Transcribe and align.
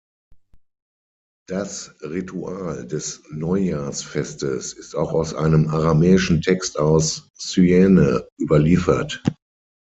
Das 1.47 1.93
Ritual 2.01 2.87
des 2.87 3.21
Neujahrsfestes 3.29 4.73
ist 4.73 4.95
auch 4.95 5.13
aus 5.13 5.35
einem 5.35 5.67
aramäischen 5.67 6.41
Text 6.41 6.79
aus 6.79 7.29
Syene 7.35 8.27
überliefert. 8.39 9.21